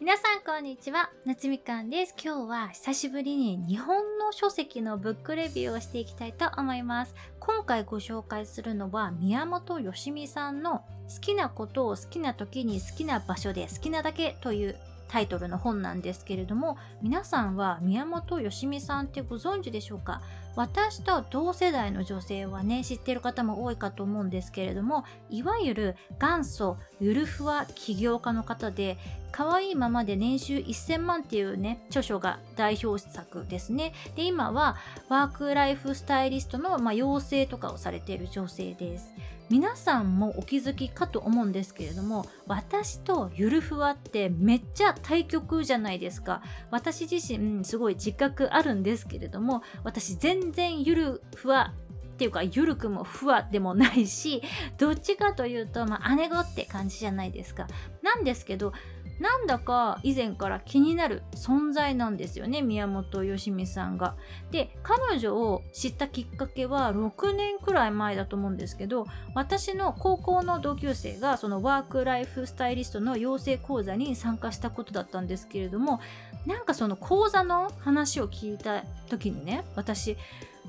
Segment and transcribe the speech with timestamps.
[0.00, 1.10] 皆さんこんにちは。
[1.26, 2.14] 夏みかんです。
[2.24, 7.16] 今日は久しぶりに日本の書籍のブックレビューをしていきたいと思います。
[7.40, 14.76] 今回ご紹介するのは宮本よしみさんの好きなことを好きな時に好きな場所で好きなだけという
[15.08, 20.20] タイトルの本なんですけれども皆さんは宮本よしみさんってご存知でしょうか？
[20.56, 28.98] 私と同世代の女性はね知ってる方も多いかと思うんですけれどもいわゆる元祖ゆるふわ起業家の方で
[29.30, 33.92] 可愛いままで年収1000万っていうね著書が代表作ですね。
[34.16, 34.76] で今は
[35.08, 39.12] ワークライフスタイリストの、まあ、養成とかをされている女性です。
[39.50, 46.42] 皆さんもお気づきかと思うんですけれども私とゆるふわってめっちゃ対極じゃないですか。
[46.70, 51.74] 私自身すごい自覚あるんですけれども私全然ゆるふわ
[52.14, 54.42] っていうかゆるくもふわでもないし
[54.76, 57.68] どっちかというと、まあ、姉子って感じじゃないですか。
[58.02, 58.72] なんですけど
[59.20, 64.14] なんだか以前から気になる存在なんですよね宮本よしみさんが。
[64.50, 76.00] で彼女を知ったきっかけは6年くらい前だと思うんですけど私の高校の同級生がそのワークライフスタイリストの養成講座に参加したことだったんですけれども
[76.46, 80.16] なんかその講座の話を聞いた時にね私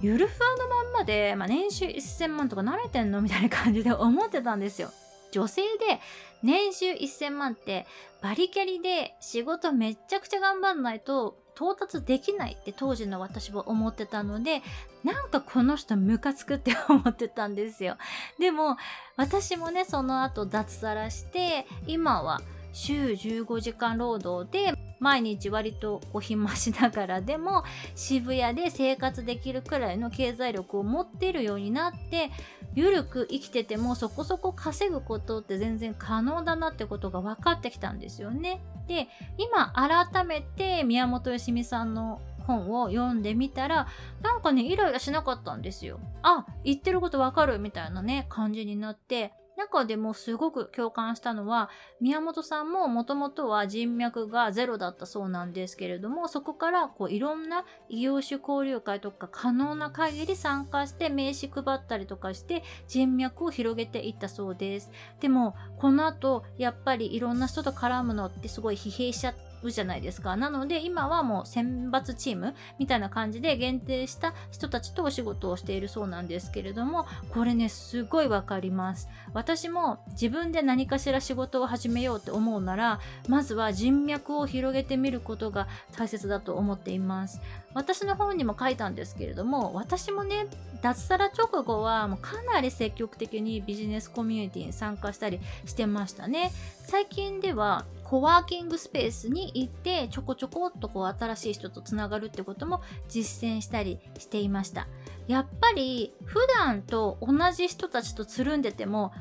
[0.00, 3.20] ゆるふわのまんまで、まあ、年収1000万とか慣れてんの？
[3.20, 4.90] みたいな感じで思ってたんですよ。
[5.32, 6.00] 女性で
[6.42, 7.86] 年収1000万って
[8.22, 14.62] バリキャリで仕事めっちゃくちゃ頑張んないと到達できないって当時の私は思ってたので
[15.04, 17.96] なんかこの人ムカつくって思ってたんですよ。
[18.38, 18.76] でも
[19.16, 22.40] 私もねその後脱サラして今は
[22.72, 27.64] 週15時間労働で毎日割とお暇しながらでも
[27.96, 32.30] 渋谷で生活できるくらいの経済力を持ってるようになって
[32.74, 38.62] ゆるく生きててもそこそこ稼ぐことって全然可能だなってことが分かってきたんですよね。
[38.86, 43.88] で今改めて宮本よしみさんの本を読んでみたら
[44.22, 45.98] なんかねイライラしなかったんですよ。
[46.22, 51.70] あ言ってることわかるみたいなね感じになって中でもすごく共感したのは
[52.00, 64.90] 宮本さんももともとは人脈がゼロだったそうなんですけれどもそこからこういろんな異業種交流会とか可能な限り参加して名刺配ったりとかして人脈を広げていったそうです。
[65.20, 70.36] でもこの後やっぱりいろんな人と絡むのってすごい疲弊しちゃってうじゃないですか。
[70.36, 79.08] なので今はもう選抜チームみたいな感じで限定した人たちとお仕事をしているそうなんですけれども、これね、すごいわかります。
[79.34, 87.40] 私も自分で何かしら仕事を始めようって思うなら、まずは人脈を広げてみることが大切だと思っています。
[87.74, 90.46] 私の本にも書いたんですけれども、私もね、
[90.82, 96.50] 脱サラ直後はもうかなり積極的にビジネスコミュニティに参加したりしてましたね。
[96.84, 104.86] 最近ではコワーキングスペースに行ってちょこちょこっとこう新しい人とつながるってことも実践したりしていました。
[105.28, 109.12] やっぱり普段と同じ人たちとつるんでても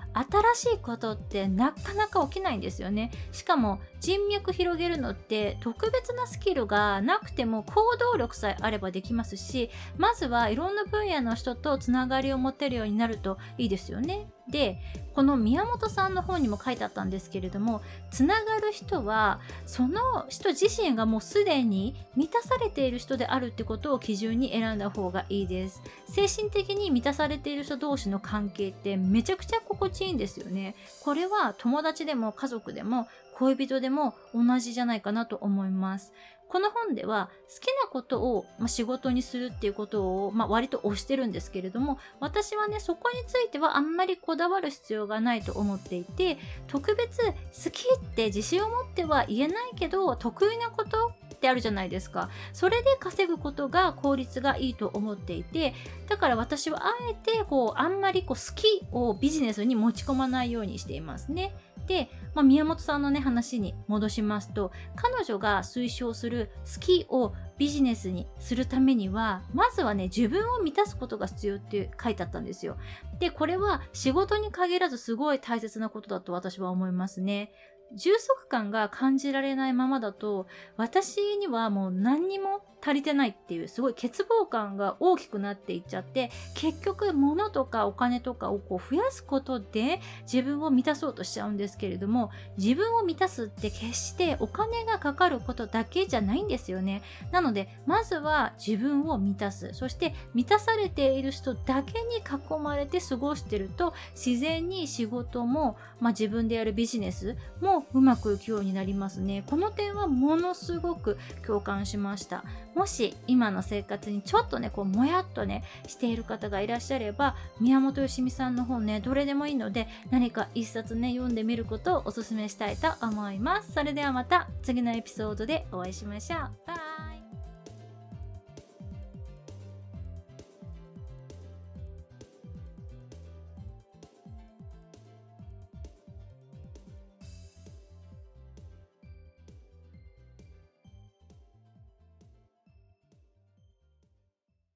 [0.56, 3.12] 新しいことってなかなか起きないんですよね。
[3.31, 14.28] しかも人脈広げるのって特別なスキルがなくても行動力さえあればできますしまずはいろんな分野の人とつながりを持てるようになるといいですよね。
[14.50, 14.79] で
[15.13, 17.81] この宮本さんの本にも書いてあったんですけれども
[18.12, 25.81] つながる人はその人自身がもうすでに満たされている人であるってことを基準に選んだ方がいいです。
[26.07, 30.75] 精神的に満たされている人同士の関係ってめちゃくちゃ心地いいんですよね。
[31.03, 33.07] これは友達でも家族でも
[33.41, 36.13] 恋人でも同じじゃないかなと思います。
[36.47, 46.38] この本では好きなことを、ま、仕事にするっていうことを、ま、割と推してるんですけれども私はねそこについてはあんまりこだわる必要がないと思っていて
[46.68, 47.31] 特別好
[47.72, 52.29] きって自信を持っては言えないけど得意なことってあるじゃないですか。
[52.53, 55.74] それで稼ぐことが効率がいいと思っていて
[56.07, 61.56] だから私はあえてこうあんまりこう好きをビジネスに持ち込まないようにしていますね。
[61.88, 72.77] で、まあ、宮本さんのね話に戻しますと彼女が推奨する好きをビジネスにするためにはまずはね自分を満たすことが必要って書いてあったんですよ。
[73.19, 77.51] でこれは仕事に限らずすごい大切なことだと私は思いますね。
[77.95, 80.47] 充足感が感じられないままだと
[80.77, 97.03] 私にはもう何にも足りてないっていうすごい欠乏感が大きくなっていっちゃって結局物とかお金とかをこう増やすことで自分を満たそうとしちゃうんですけれども自分を満たすって決してお金がかかることだけじゃないんですよね。
[97.31, 99.73] なのでまずは自分を満たす。
[99.73, 109.44] そして満たされている人だけに囲まれて過ごしてると自然に仕事も、まあ、自分でやるビジネスももうまくいくようになりますね。
[109.48, 112.44] この点はものすごく共感しました。
[112.75, 123.74] もし今の生活にちょっとねこうもやっとねしている方がいらっしゃれば宮本よしみさんの本ねどれでもいいので何か一冊ね読んでみることをおすすめしたいと思います。
[123.74, 126.39] それではまた次のエピソードでお会いしましょう。
[126.68, 126.90] バイ。